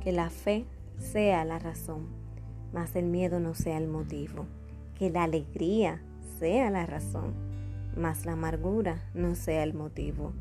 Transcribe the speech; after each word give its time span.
Que 0.00 0.12
la 0.12 0.30
fe 0.30 0.66
sea 0.98 1.44
la 1.44 1.58
razón, 1.58 2.06
mas 2.72 2.94
el 2.96 3.06
miedo 3.06 3.40
no 3.40 3.54
sea 3.54 3.78
el 3.78 3.88
motivo. 3.88 4.46
Que 4.98 5.10
la 5.10 5.24
alegría 5.24 6.00
sea 6.38 6.70
la 6.70 6.86
razón, 6.86 7.34
mas 7.96 8.24
la 8.24 8.32
amargura 8.32 9.02
no 9.14 9.34
sea 9.34 9.62
el 9.62 9.74
motivo. 9.74 10.32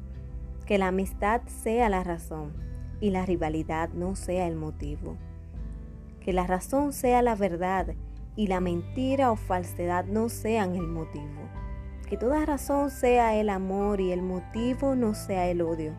Que 0.65 0.78
la 0.78 0.88
amistad 0.88 1.42
sea 1.47 1.90
la 1.90 2.03
razón 2.03 2.53
y 3.01 3.10
la 3.10 3.26
rivalidad 3.26 3.89
no 3.89 4.15
sea 4.15 4.47
el 4.47 4.55
motivo. 4.55 5.17
Que 6.19 6.33
la 6.33 6.47
razón 6.47 6.94
sea 6.94 7.21
la 7.21 7.35
verdad 7.35 7.96
y 8.35 8.47
la 8.47 8.60
mentira 8.60 9.31
o 9.31 9.35
falsedad 9.35 10.05
no 10.05 10.29
sean 10.29 10.76
el 10.76 10.87
motivo. 10.87 11.49
Que 12.10 12.17
toda 12.17 12.46
razón 12.46 12.92
sea 12.92 13.35
el 13.35 13.49
amor 13.49 14.01
y 14.01 14.12
el 14.12 14.21
motivo 14.21 14.96
no 14.96 15.15
sea 15.15 15.47
el 15.49 15.62
odio. 15.62 15.94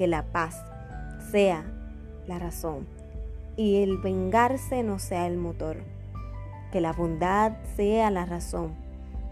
Que 0.00 0.06
la 0.06 0.22
paz 0.22 0.64
sea 1.30 1.62
la 2.26 2.38
razón 2.38 2.86
y 3.54 3.82
el 3.82 3.98
vengarse 3.98 4.82
no 4.82 4.98
sea 4.98 5.26
el 5.26 5.36
motor. 5.36 5.76
Que 6.72 6.80
la 6.80 6.94
bondad 6.94 7.52
sea 7.76 8.10
la 8.10 8.24
razón, 8.24 8.70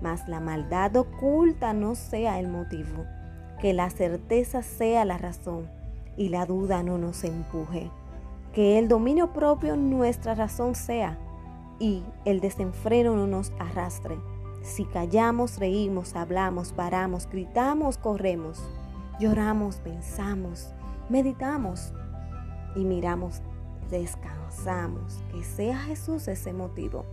mas 0.03 0.29
la 0.29 0.41
maldad 0.41 0.95
oculta 0.95 1.73
no 1.73 1.95
sea 1.95 2.39
el 2.39 2.49
motivo. 2.49 3.07
Que 3.63 3.73
la 3.73 3.89
certeza 3.89 4.63
sea 4.63 5.07
la 5.07 5.17
razón 5.17 5.71
y 6.19 6.29
la 6.29 6.45
duda 6.45 6.83
no 6.83 6.99
nos 6.99 7.25
empuje. 7.25 7.91
Que 8.53 8.79
el 8.79 8.89
dominio 8.89 9.33
propio 9.33 9.75
nuestra 9.75 10.35
razón 10.35 10.75
sea 10.75 11.17
y 11.79 12.03
el 12.27 12.41
desenfreno 12.41 13.17
no 13.17 13.27
nos 13.27 13.53
arrastre. 13.59 14.19
Si 14.61 14.85
callamos, 14.85 15.57
reímos, 15.59 16.15
hablamos, 16.15 16.75
paramos, 16.75 17.27
gritamos, 17.27 17.97
corremos, 17.97 18.63
lloramos, 19.19 19.77
pensamos, 19.77 20.73
meditamos 21.09 21.93
y 22.77 22.85
miramos, 22.85 23.43
descansamos. 23.91 25.23
Que 25.33 25.43
sea 25.43 25.79
Jesús 25.79 26.29
ese 26.29 26.53
motivo. 26.53 27.05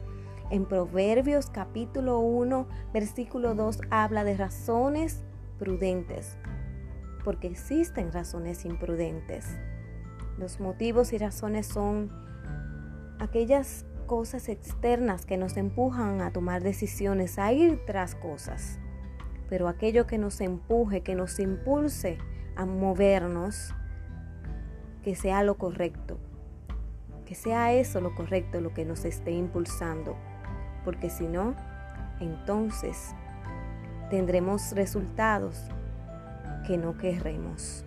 En 0.52 0.66
Proverbios 0.66 1.50
capítulo 1.50 2.20
1, 2.20 2.68
versículo 2.94 3.56
2 3.56 3.82
habla 3.90 4.24
de 4.24 4.38
razones 4.38 5.24
prudentes, 5.58 6.38
porque 7.24 7.48
existen 7.48 8.12
razones 8.12 8.66
imprudentes. 8.66 9.58
Los 10.38 10.60
motivos 10.60 11.14
y 11.14 11.18
razones 11.18 11.66
son 11.66 12.12
aquellas 13.20 13.86
cosas 14.06 14.50
externas 14.50 15.26
que 15.26 15.38
nos 15.38 15.58
empujan 15.58 16.22
a 16.22 16.32
tomar 16.32 16.62
decisiones, 16.62 17.40
a 17.40 17.52
ir 17.52 17.84
tras 17.88 18.14
cosas. 18.14 18.80
Pero 19.50 19.68
aquello 19.68 20.08
que 20.08 20.18
nos 20.18 20.42
empuje, 20.42 21.02
que 21.02 21.16
nos 21.16 21.40
impulse 21.40 22.18
a 22.56 22.66
movernos, 22.66 23.74
que 25.04 25.16
sea 25.16 25.44
lo 25.44 25.56
correcto, 25.56 26.18
que 27.26 27.36
sea 27.36 27.74
eso 27.74 28.02
lo 28.02 28.16
correcto, 28.16 28.62
lo 28.62 28.74
que 28.74 28.86
nos 28.86 29.06
esté 29.06 29.32
impulsando, 29.32 30.16
porque 30.84 31.10
si 31.10 31.28
no, 31.28 31.56
entonces 32.20 33.14
tendremos 34.10 34.72
resultados 34.72 35.70
que 36.66 36.78
no 36.78 36.98
querremos. 36.98 37.86